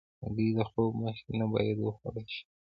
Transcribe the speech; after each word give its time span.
هګۍ 0.23 0.49
د 0.57 0.59
خوب 0.69 0.91
مخکې 1.03 1.31
نه 1.39 1.45
باید 1.53 1.77
وخوړل 1.81 2.27
شي. 2.35 2.43